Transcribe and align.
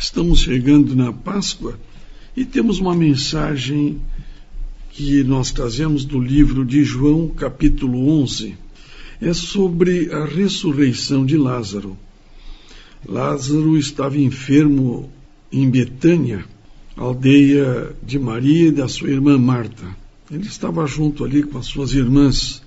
Estamos 0.00 0.38
chegando 0.38 0.94
na 0.94 1.12
Páscoa 1.12 1.76
e 2.36 2.44
temos 2.44 2.78
uma 2.78 2.94
mensagem 2.94 4.00
que 4.92 5.24
nós 5.24 5.50
trazemos 5.50 6.04
do 6.04 6.20
livro 6.20 6.64
de 6.64 6.84
João, 6.84 7.26
capítulo 7.26 8.08
11. 8.22 8.54
É 9.20 9.32
sobre 9.32 10.08
a 10.12 10.24
ressurreição 10.24 11.26
de 11.26 11.36
Lázaro. 11.36 11.98
Lázaro 13.04 13.76
estava 13.76 14.16
enfermo 14.16 15.10
em 15.50 15.68
Betânia, 15.68 16.44
aldeia 16.96 17.92
de 18.00 18.20
Maria 18.20 18.68
e 18.68 18.72
da 18.72 18.86
sua 18.86 19.10
irmã 19.10 19.36
Marta. 19.36 19.84
Ele 20.30 20.46
estava 20.46 20.86
junto 20.86 21.24
ali 21.24 21.42
com 21.42 21.58
as 21.58 21.66
suas 21.66 21.92
irmãs. 21.92 22.62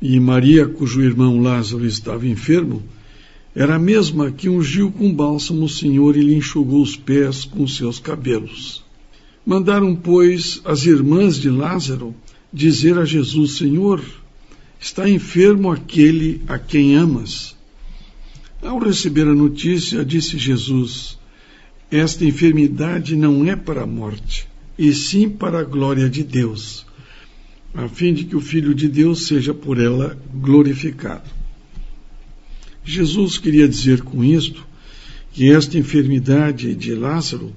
E 0.00 0.20
Maria, 0.20 0.68
cujo 0.68 1.02
irmão 1.02 1.40
Lázaro 1.40 1.84
estava 1.84 2.28
enfermo, 2.28 2.80
era 3.58 3.76
a 3.76 3.78
mesma 3.78 4.30
que 4.30 4.50
ungiu 4.50 4.92
com 4.92 5.10
bálsamo 5.10 5.64
o 5.64 5.68
Senhor 5.68 6.14
e 6.14 6.20
lhe 6.20 6.34
enxugou 6.34 6.82
os 6.82 6.94
pés 6.94 7.46
com 7.46 7.66
seus 7.66 7.98
cabelos. 7.98 8.84
Mandaram, 9.46 9.96
pois, 9.96 10.60
as 10.62 10.84
irmãs 10.84 11.38
de 11.40 11.48
Lázaro 11.48 12.14
dizer 12.52 12.98
a 12.98 13.06
Jesus: 13.06 13.56
Senhor, 13.56 14.04
está 14.78 15.08
enfermo 15.08 15.72
aquele 15.72 16.42
a 16.46 16.58
quem 16.58 16.96
amas. 16.96 17.56
Ao 18.60 18.78
receber 18.78 19.26
a 19.26 19.34
notícia, 19.34 20.04
disse 20.04 20.36
Jesus: 20.36 21.18
Esta 21.90 22.26
enfermidade 22.26 23.16
não 23.16 23.46
é 23.46 23.56
para 23.56 23.84
a 23.84 23.86
morte, 23.86 24.46
e 24.78 24.92
sim 24.92 25.30
para 25.30 25.60
a 25.60 25.64
glória 25.64 26.10
de 26.10 26.22
Deus, 26.22 26.84
a 27.72 27.88
fim 27.88 28.12
de 28.12 28.24
que 28.24 28.36
o 28.36 28.40
Filho 28.40 28.74
de 28.74 28.86
Deus 28.86 29.26
seja 29.26 29.54
por 29.54 29.80
ela 29.80 30.14
glorificado. 30.34 31.45
Jesus 32.86 33.36
queria 33.36 33.66
dizer 33.66 34.02
com 34.02 34.22
isto 34.22 34.64
que 35.32 35.50
esta 35.50 35.76
enfermidade 35.76 36.72
de 36.76 36.94
Lázaro 36.94 37.52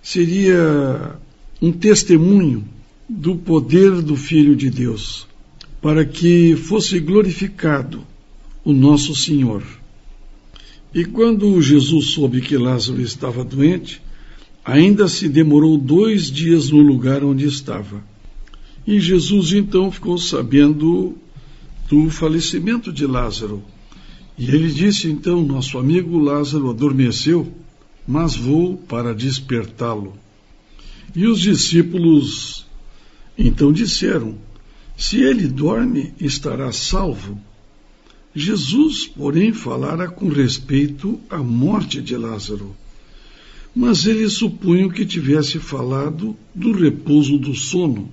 seria 0.00 1.16
um 1.60 1.72
testemunho 1.72 2.64
do 3.08 3.34
poder 3.34 4.00
do 4.00 4.14
Filho 4.14 4.54
de 4.54 4.70
Deus, 4.70 5.26
para 5.82 6.04
que 6.04 6.54
fosse 6.54 7.00
glorificado 7.00 8.06
o 8.64 8.72
nosso 8.72 9.12
Senhor. 9.14 9.64
E 10.94 11.04
quando 11.04 11.60
Jesus 11.60 12.12
soube 12.12 12.40
que 12.40 12.56
Lázaro 12.56 13.02
estava 13.02 13.42
doente, 13.42 14.00
ainda 14.64 15.08
se 15.08 15.28
demorou 15.28 15.76
dois 15.76 16.30
dias 16.30 16.70
no 16.70 16.80
lugar 16.80 17.24
onde 17.24 17.44
estava. 17.44 18.04
E 18.86 19.00
Jesus 19.00 19.52
então 19.52 19.90
ficou 19.90 20.16
sabendo 20.16 21.16
do 21.88 22.08
falecimento 22.08 22.92
de 22.92 23.04
Lázaro. 23.04 23.62
E 24.40 24.46
ele 24.46 24.72
disse 24.72 25.06
então: 25.06 25.44
Nosso 25.44 25.76
amigo 25.76 26.18
Lázaro 26.18 26.70
adormeceu, 26.70 27.52
mas 28.08 28.34
vou 28.34 28.74
para 28.74 29.14
despertá-lo. 29.14 30.14
E 31.14 31.26
os 31.26 31.40
discípulos 31.40 32.66
então 33.36 33.70
disseram: 33.70 34.38
Se 34.96 35.20
ele 35.20 35.46
dorme, 35.46 36.14
estará 36.18 36.72
salvo. 36.72 37.38
Jesus, 38.34 39.06
porém, 39.06 39.52
falara 39.52 40.08
com 40.08 40.30
respeito 40.30 41.20
à 41.28 41.36
morte 41.36 42.00
de 42.00 42.16
Lázaro. 42.16 42.74
Mas 43.76 44.06
eles 44.06 44.32
supunham 44.32 44.88
que 44.88 45.04
tivesse 45.04 45.58
falado 45.58 46.34
do 46.54 46.72
repouso 46.72 47.36
do 47.36 47.54
sono. 47.54 48.10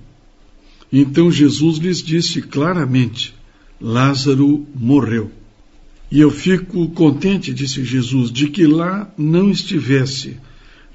Então 0.91 1.31
Jesus 1.31 1.77
lhes 1.77 2.03
disse 2.03 2.41
claramente: 2.41 3.33
Lázaro 3.79 4.67
morreu. 4.75 5.31
E 6.09 6.19
eu 6.19 6.31
fico 6.31 6.89
contente, 6.89 7.53
disse 7.53 7.83
Jesus, 7.83 8.31
de 8.31 8.49
que 8.49 8.65
lá 8.65 9.11
não 9.17 9.51
estivesse, 9.51 10.37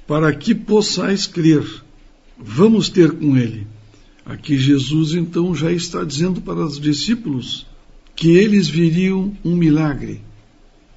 para 0.07 0.33
que 0.33 0.55
possais 0.55 1.27
crer. 1.27 1.63
Vamos 2.37 2.89
ter 2.89 3.11
com 3.11 3.37
ele. 3.37 3.67
Aqui 4.25 4.57
Jesus 4.57 5.13
então 5.13 5.53
já 5.53 5.71
está 5.71 6.03
dizendo 6.03 6.41
para 6.41 6.65
os 6.65 6.79
discípulos 6.79 7.65
que 8.15 8.31
eles 8.31 8.67
viriam 8.67 9.35
um 9.43 9.55
milagre 9.55 10.21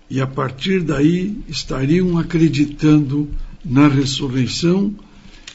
e 0.09 0.21
a 0.21 0.27
partir 0.27 0.83
daí 0.83 1.37
estariam 1.49 2.17
acreditando 2.19 3.29
na 3.65 3.89
ressurreição 3.89 4.95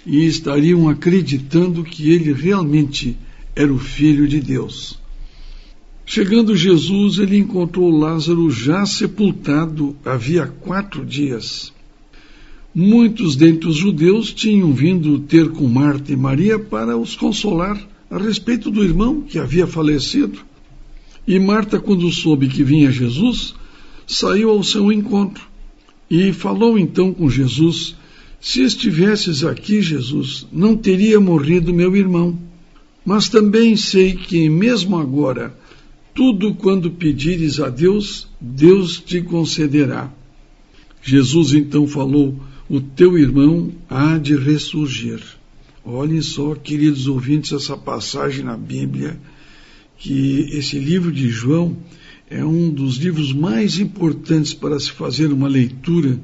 e 0.05 0.25
estariam 0.25 0.89
acreditando 0.89 1.83
que 1.83 2.11
ele 2.11 2.33
realmente 2.33 3.17
era 3.55 3.71
o 3.71 3.77
Filho 3.77 4.27
de 4.27 4.41
Deus. 4.41 4.99
Chegando 6.13 6.57
Jesus, 6.57 7.19
ele 7.19 7.37
encontrou 7.37 7.89
Lázaro 7.89 8.51
já 8.51 8.85
sepultado 8.85 9.95
havia 10.03 10.45
quatro 10.45 11.05
dias. 11.05 11.71
Muitos 12.75 13.37
dentre 13.37 13.69
os 13.69 13.77
judeus 13.77 14.33
tinham 14.33 14.73
vindo 14.73 15.19
ter 15.19 15.47
com 15.51 15.65
Marta 15.69 16.11
e 16.11 16.17
Maria 16.17 16.59
para 16.59 16.97
os 16.97 17.15
consolar 17.15 17.81
a 18.09 18.17
respeito 18.17 18.69
do 18.69 18.83
irmão 18.83 19.21
que 19.21 19.39
havia 19.39 19.65
falecido. 19.65 20.39
E 21.25 21.39
Marta, 21.39 21.79
quando 21.79 22.11
soube 22.11 22.49
que 22.49 22.61
vinha 22.61 22.91
Jesus, 22.91 23.53
saiu 24.05 24.49
ao 24.49 24.61
seu 24.65 24.91
encontro 24.91 25.45
e 26.09 26.33
falou 26.33 26.77
então 26.77 27.13
com 27.13 27.29
Jesus: 27.29 27.95
Se 28.41 28.61
estivesses 28.61 29.45
aqui, 29.45 29.81
Jesus, 29.81 30.45
não 30.51 30.75
teria 30.75 31.21
morrido 31.21 31.73
meu 31.73 31.95
irmão. 31.95 32.37
Mas 33.05 33.29
também 33.29 33.77
sei 33.77 34.13
que, 34.13 34.49
mesmo 34.49 34.97
agora, 34.97 35.55
tudo 36.13 36.53
quando 36.53 36.91
pedires 36.91 37.59
a 37.59 37.69
Deus, 37.69 38.27
Deus 38.39 38.99
te 38.99 39.21
concederá. 39.21 40.11
Jesus 41.01 41.53
então 41.53 41.87
falou: 41.87 42.39
O 42.69 42.79
teu 42.79 43.17
irmão 43.17 43.71
há 43.89 44.17
de 44.17 44.35
ressurgir. 44.35 45.21
Olhem 45.83 46.21
só, 46.21 46.53
queridos 46.53 47.07
ouvintes, 47.07 47.51
essa 47.51 47.75
passagem 47.75 48.45
na 48.45 48.55
Bíblia, 48.55 49.19
que 49.97 50.47
esse 50.51 50.77
livro 50.77 51.11
de 51.11 51.29
João 51.29 51.75
é 52.29 52.45
um 52.45 52.69
dos 52.69 52.97
livros 52.97 53.33
mais 53.33 53.79
importantes 53.79 54.53
para 54.53 54.79
se 54.79 54.91
fazer 54.91 55.31
uma 55.33 55.47
leitura 55.47 56.19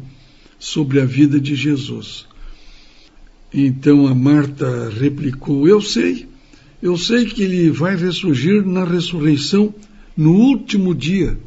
sobre 0.60 1.02
a 1.02 1.06
vida 1.06 1.40
de 1.40 1.56
Jesus. 1.56 2.26
Então 3.54 4.06
a 4.06 4.14
Marta 4.14 4.90
replicou: 4.90 5.68
Eu 5.68 5.82
sei 5.82 6.28
eu 6.82 6.96
sei 6.96 7.26
que 7.26 7.42
ele 7.42 7.72
vai 7.72 7.96
ressurgir 7.96 8.64
na 8.64 8.84
ressurreição 8.84 9.74
no 10.16 10.32
último 10.32 10.94
dia. 10.94 11.38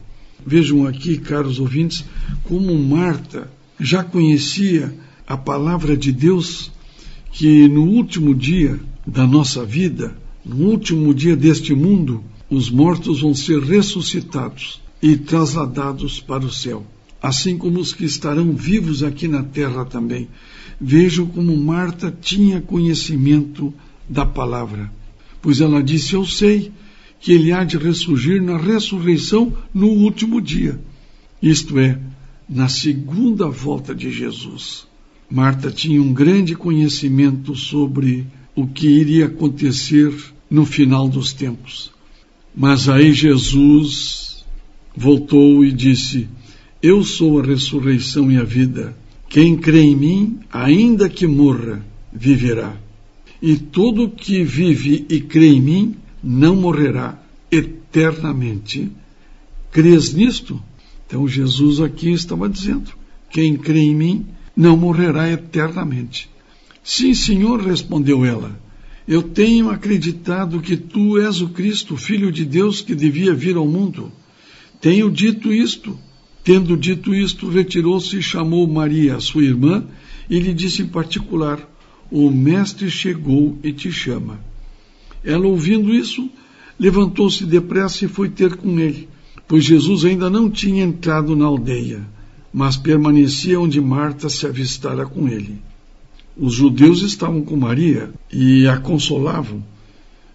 Vejam 0.44 0.86
aqui, 0.86 1.18
caros 1.18 1.60
ouvintes, 1.60 2.04
como 2.44 2.76
Marta 2.76 3.48
já 3.78 4.02
conhecia 4.02 4.92
a 5.26 5.36
palavra 5.36 5.96
de 5.96 6.10
Deus, 6.10 6.72
que 7.30 7.68
no 7.68 7.84
último 7.84 8.34
dia 8.34 8.80
da 9.06 9.24
nossa 9.24 9.64
vida, 9.64 10.16
no 10.44 10.66
último 10.66 11.14
dia 11.14 11.36
deste 11.36 11.74
mundo, 11.74 12.24
os 12.50 12.68
mortos 12.68 13.20
vão 13.20 13.32
ser 13.32 13.62
ressuscitados 13.62 14.80
e 15.00 15.16
trasladados 15.16 16.20
para 16.20 16.44
o 16.44 16.52
céu, 16.52 16.84
assim 17.22 17.56
como 17.56 17.78
os 17.78 17.92
que 17.92 18.04
estarão 18.04 18.52
vivos 18.52 19.04
aqui 19.04 19.28
na 19.28 19.44
terra 19.44 19.84
também. 19.84 20.26
Vejam 20.80 21.26
como 21.26 21.56
Marta 21.56 22.12
tinha 22.20 22.60
conhecimento 22.60 23.72
da 24.08 24.26
palavra 24.26 24.90
pois 25.42 25.60
ela 25.60 25.82
disse: 25.82 26.14
Eu 26.14 26.24
sei 26.24 26.72
que 27.20 27.32
ele 27.32 27.52
há 27.52 27.64
de 27.64 27.76
ressurgir 27.76 28.42
na 28.42 28.56
ressurreição 28.56 29.52
no 29.72 29.88
último 29.88 30.40
dia, 30.40 30.80
isto 31.42 31.78
é, 31.78 31.98
na 32.48 32.68
segunda 32.68 33.48
volta 33.48 33.94
de 33.94 34.10
Jesus. 34.10 34.86
Marta 35.30 35.70
tinha 35.70 36.02
um 36.02 36.12
grande 36.12 36.56
conhecimento 36.56 37.54
sobre 37.54 38.26
o 38.54 38.66
que 38.66 38.88
iria 38.88 39.26
acontecer 39.26 40.12
no 40.50 40.66
final 40.66 41.08
dos 41.08 41.32
tempos. 41.32 41.92
Mas 42.54 42.88
aí 42.88 43.12
Jesus 43.12 44.44
voltou 44.96 45.64
e 45.64 45.70
disse: 45.70 46.26
Eu 46.82 47.04
sou 47.04 47.38
a 47.38 47.44
ressurreição 47.44 48.30
e 48.30 48.36
a 48.36 48.44
vida. 48.44 48.96
Quem 49.28 49.56
crê 49.56 49.82
em 49.82 49.94
mim, 49.94 50.40
ainda 50.50 51.08
que 51.08 51.26
morra, 51.26 51.84
viverá 52.12 52.76
e 53.42 53.56
todo 53.56 54.10
que 54.10 54.44
vive 54.44 55.06
e 55.08 55.20
crê 55.20 55.48
em 55.48 55.60
mim 55.60 55.96
não 56.22 56.54
morrerá 56.54 57.18
eternamente. 57.50 58.90
Crês 59.70 60.12
nisto? 60.12 60.62
Então 61.06 61.26
Jesus 61.26 61.80
aqui 61.80 62.10
estava 62.10 62.48
dizendo: 62.48 62.90
quem 63.30 63.56
crê 63.56 63.80
em 63.80 63.94
mim 63.94 64.26
não 64.56 64.76
morrerá 64.76 65.30
eternamente. 65.30 66.28
Sim, 66.82 67.14
Senhor, 67.14 67.60
respondeu 67.60 68.24
ela. 68.24 68.58
Eu 69.06 69.22
tenho 69.22 69.70
acreditado 69.70 70.60
que 70.60 70.76
tu 70.76 71.18
és 71.18 71.40
o 71.40 71.48
Cristo, 71.48 71.96
Filho 71.96 72.30
de 72.30 72.44
Deus, 72.44 72.80
que 72.80 72.94
devia 72.94 73.34
vir 73.34 73.56
ao 73.56 73.66
mundo. 73.66 74.12
Tenho 74.80 75.10
dito 75.10 75.52
isto. 75.52 75.98
Tendo 76.42 76.76
dito 76.76 77.14
isto, 77.14 77.48
retirou-se 77.48 78.16
e 78.16 78.22
chamou 78.22 78.66
Maria, 78.66 79.20
sua 79.20 79.44
irmã, 79.44 79.84
e 80.28 80.38
lhe 80.38 80.54
disse 80.54 80.82
em 80.82 80.86
particular: 80.86 81.68
o 82.10 82.30
mestre 82.30 82.90
chegou 82.90 83.58
e 83.62 83.72
te 83.72 83.90
chama. 83.92 84.40
Ela, 85.24 85.46
ouvindo 85.46 85.94
isso, 85.94 86.28
levantou-se 86.78 87.44
depressa 87.44 88.04
e 88.04 88.08
foi 88.08 88.28
ter 88.28 88.56
com 88.56 88.78
ele, 88.80 89.08
pois 89.46 89.64
Jesus 89.64 90.04
ainda 90.04 90.30
não 90.30 90.50
tinha 90.50 90.82
entrado 90.82 91.36
na 91.36 91.44
aldeia. 91.46 92.04
mas 92.52 92.76
permanecia 92.76 93.60
onde 93.60 93.80
Marta 93.80 94.28
se 94.28 94.46
avistara 94.46 95.06
com 95.06 95.28
ele. 95.28 95.58
Os 96.36 96.54
judeus 96.54 97.02
estavam 97.02 97.42
com 97.42 97.56
Maria 97.56 98.10
e 98.32 98.66
a 98.66 98.76
consolavam. 98.78 99.62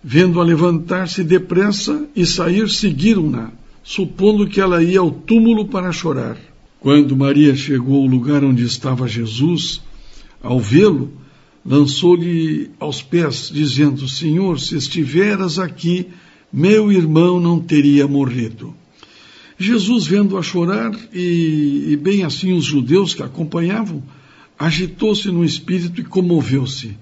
Vendo-a 0.04 0.44
levantar-se 0.44 1.24
depressa 1.24 2.08
e 2.16 2.26
sair, 2.26 2.70
seguiram-na, 2.70 3.50
supondo 3.84 4.48
que 4.48 4.62
ela 4.62 4.84
ia 4.84 5.00
ao 5.00 5.12
túmulo 5.12 5.68
para 5.68 5.92
chorar. 5.92 6.38
Quando 6.80 7.18
Maria 7.18 7.56
chegou 7.56 8.04
ao 8.04 8.08
lugar 8.08 8.44
onde 8.44 8.64
estava 8.64 9.08
Jesus, 9.08 9.82
ao 10.42 10.60
vê-lo, 10.60 11.12
lançou-lhe 11.66 12.70
aos 12.80 13.02
pés, 13.02 13.50
dizendo: 13.52 14.08
Senhor, 14.08 14.60
se 14.60 14.78
estiveras 14.78 15.58
aqui, 15.58 16.08
meu 16.54 16.92
irmão 16.92 17.40
não 17.40 17.60
teria 17.60 18.08
morrido. 18.08 18.74
Jesus, 19.58 20.06
vendo-a 20.06 20.44
chorar, 20.44 20.92
e, 21.14 21.88
e 21.90 21.98
bem 21.98 22.24
assim 22.24 22.54
os 22.54 22.66
judeus 22.66 23.14
que 23.14 23.24
a 23.24 23.26
acompanhavam, 23.26 24.04
agitou-se 24.60 25.30
no 25.30 25.44
espírito 25.44 26.02
e 26.02 26.04
comoveu-se. 26.04 26.96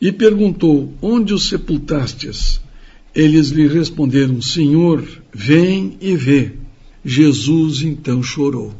E 0.00 0.12
perguntou: 0.12 0.92
Onde 1.00 1.32
o 1.32 1.38
sepultastes? 1.38 2.60
Eles 3.14 3.48
lhe 3.48 3.66
responderam: 3.66 4.42
Senhor, 4.42 5.06
vem 5.32 5.96
e 6.00 6.16
vê. 6.16 6.52
Jesus 7.04 7.82
então 7.82 8.22
chorou. 8.22 8.74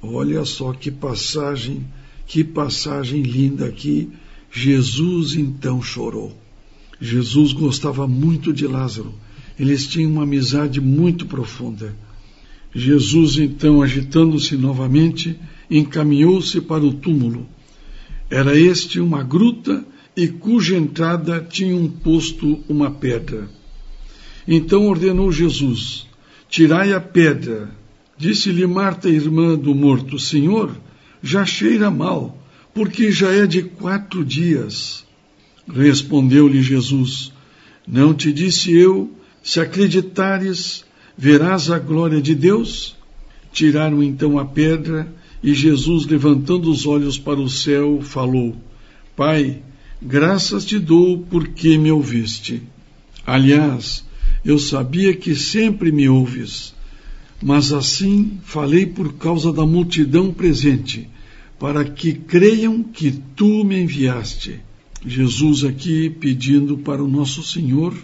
Olha 0.00 0.44
só 0.44 0.72
que 0.72 0.90
passagem, 0.90 1.84
que 2.26 2.42
passagem 2.42 3.22
linda 3.22 3.66
aqui. 3.66 4.08
Jesus 4.52 5.34
então 5.34 5.82
chorou. 5.82 6.36
Jesus 7.00 7.52
gostava 7.52 8.06
muito 8.06 8.52
de 8.52 8.66
Lázaro. 8.66 9.14
Eles 9.58 9.86
tinham 9.86 10.12
uma 10.12 10.24
amizade 10.24 10.80
muito 10.80 11.26
profunda. 11.26 11.96
Jesus, 12.74 13.38
então, 13.38 13.82
agitando-se 13.82 14.56
novamente, 14.56 15.38
encaminhou-se 15.70 16.60
para 16.60 16.84
o 16.84 16.92
túmulo. 16.92 17.46
Era 18.30 18.58
este 18.58 19.00
uma 19.00 19.22
gruta 19.22 19.84
e 20.16 20.28
cuja 20.28 20.76
entrada 20.76 21.40
tinha 21.40 21.76
um 21.76 21.88
posto 21.88 22.60
uma 22.68 22.90
pedra. 22.90 23.48
Então 24.46 24.86
ordenou 24.86 25.32
Jesus: 25.32 26.06
Tirai 26.48 26.92
a 26.92 27.00
pedra. 27.00 27.70
Disse-lhe 28.18 28.66
Marta, 28.66 29.08
irmã 29.08 29.56
do 29.56 29.74
morto: 29.74 30.18
Senhor, 30.18 30.76
já 31.22 31.44
cheira 31.44 31.90
mal, 31.90 32.41
porque 32.74 33.10
já 33.10 33.30
é 33.30 33.46
de 33.46 33.62
quatro 33.62 34.24
dias. 34.24 35.04
Respondeu-lhe 35.68 36.62
Jesus: 36.62 37.32
Não 37.86 38.14
te 38.14 38.32
disse 38.32 38.72
eu, 38.72 39.10
se 39.42 39.60
acreditares, 39.60 40.84
verás 41.16 41.70
a 41.70 41.78
glória 41.78 42.20
de 42.20 42.34
Deus? 42.34 42.96
Tiraram 43.52 44.02
então 44.02 44.38
a 44.38 44.44
pedra 44.44 45.12
e 45.42 45.54
Jesus, 45.54 46.06
levantando 46.06 46.70
os 46.70 46.86
olhos 46.86 47.18
para 47.18 47.40
o 47.40 47.48
céu, 47.48 48.00
falou: 48.00 48.56
Pai, 49.16 49.62
graças 50.00 50.64
te 50.64 50.78
dou 50.78 51.18
porque 51.18 51.76
me 51.76 51.90
ouviste. 51.90 52.62
Aliás, 53.26 54.04
eu 54.44 54.58
sabia 54.58 55.14
que 55.14 55.34
sempre 55.34 55.92
me 55.92 56.08
ouves, 56.08 56.74
mas 57.42 57.72
assim 57.72 58.38
falei 58.42 58.86
por 58.86 59.14
causa 59.14 59.52
da 59.52 59.66
multidão 59.66 60.32
presente, 60.32 61.08
para 61.62 61.84
que 61.84 62.12
creiam 62.12 62.82
que 62.82 63.12
tu 63.36 63.62
me 63.62 63.80
enviaste. 63.82 64.58
Jesus 65.06 65.62
aqui 65.62 66.10
pedindo 66.10 66.76
para 66.76 67.00
o 67.00 67.06
nosso 67.06 67.40
Senhor, 67.40 67.94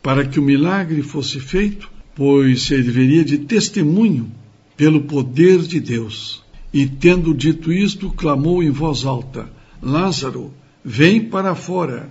para 0.00 0.24
que 0.24 0.38
o 0.38 0.42
milagre 0.42 1.02
fosse 1.02 1.40
feito, 1.40 1.90
pois 2.14 2.62
serviria 2.62 3.24
de 3.24 3.38
testemunho 3.38 4.30
pelo 4.76 5.00
poder 5.00 5.62
de 5.62 5.80
Deus. 5.80 6.44
E 6.72 6.86
tendo 6.86 7.34
dito 7.34 7.72
isto, 7.72 8.08
clamou 8.08 8.62
em 8.62 8.70
voz 8.70 9.04
alta: 9.04 9.50
Lázaro, 9.82 10.54
vem 10.84 11.24
para 11.24 11.56
fora. 11.56 12.08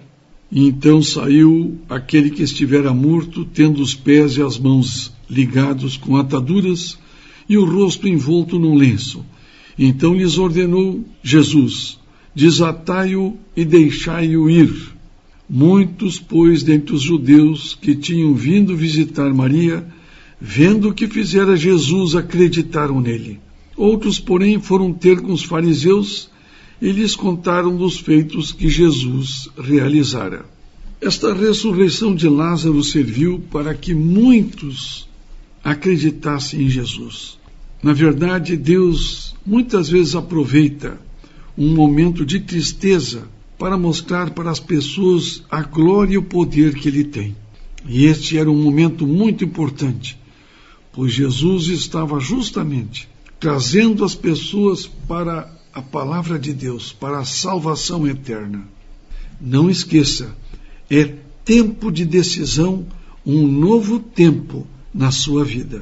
Então 0.51 1.01
saiu 1.01 1.79
aquele 1.87 2.31
que 2.31 2.43
estivera 2.43 2.93
morto, 2.93 3.45
tendo 3.45 3.81
os 3.81 3.95
pés 3.95 4.35
e 4.35 4.41
as 4.41 4.59
mãos 4.59 5.13
ligados 5.29 5.95
com 5.95 6.17
ataduras 6.17 6.99
e 7.47 7.57
o 7.57 7.63
rosto 7.63 8.09
envolto 8.09 8.59
num 8.59 8.75
lenço. 8.75 9.23
Então 9.77 10.13
lhes 10.13 10.37
ordenou 10.37 11.03
Jesus: 11.23 11.99
Desatai-o 12.35 13.37
e 13.55 13.65
deixai-o 13.65 14.49
ir. 14.49 14.73
Muitos, 15.49 16.17
pois, 16.17 16.63
dentre 16.63 16.95
os 16.95 17.01
judeus 17.01 17.77
que 17.79 17.93
tinham 17.93 18.33
vindo 18.33 18.75
visitar 18.75 19.33
Maria, 19.33 19.85
vendo 20.39 20.89
o 20.89 20.93
que 20.93 21.07
fizera 21.07 21.57
Jesus, 21.57 22.15
acreditaram 22.15 23.01
nele. 23.01 23.39
Outros, 23.75 24.19
porém, 24.19 24.61
foram 24.61 24.93
ter 24.93 25.19
com 25.19 25.33
os 25.33 25.43
fariseus 25.43 26.29
e 26.81 26.91
lhes 26.91 27.15
contaram 27.15 27.75
dos 27.75 27.99
feitos 27.99 28.51
que 28.51 28.69
Jesus 28.69 29.49
realizara. 29.57 30.45
Esta 31.01 31.33
ressurreição 31.33 32.15
de 32.15 32.29
Lázaro 32.29 32.83
serviu 32.83 33.43
para 33.51 33.73
que 33.73 33.93
muitos 33.93 35.07
acreditassem 35.63 36.63
em 36.63 36.69
Jesus. 36.69 37.40
Na 37.81 37.93
verdade, 37.93 38.55
Deus 38.55 39.35
muitas 39.45 39.89
vezes 39.89 40.15
aproveita 40.15 40.99
um 41.57 41.73
momento 41.73 42.25
de 42.25 42.39
tristeza 42.39 43.27
para 43.57 43.77
mostrar 43.77 44.31
para 44.31 44.49
as 44.49 44.59
pessoas 44.59 45.43
a 45.49 45.61
glória 45.61 46.15
e 46.15 46.17
o 46.17 46.23
poder 46.23 46.75
que 46.75 46.87
ele 46.87 47.03
tem. 47.03 47.35
E 47.87 48.05
este 48.05 48.37
era 48.37 48.49
um 48.49 48.61
momento 48.61 49.07
muito 49.07 49.43
importante, 49.43 50.17
pois 50.91 51.13
Jesus 51.13 51.67
estava 51.67 52.19
justamente 52.19 53.09
trazendo 53.41 54.05
as 54.05 54.13
pessoas 54.13 54.85
para 54.85 55.51
a 55.73 55.81
palavra 55.81 56.37
de 56.37 56.53
Deus, 56.53 56.93
para 56.93 57.17
a 57.17 57.25
salvação 57.25 58.07
eterna. 58.07 58.67
Não 59.39 59.67
esqueça, 59.67 60.37
é 60.87 61.15
tempo 61.43 61.91
de 61.91 62.05
decisão, 62.05 62.85
um 63.25 63.47
novo 63.47 63.99
tempo 63.99 64.67
na 64.93 65.09
sua 65.09 65.43
vida. 65.43 65.81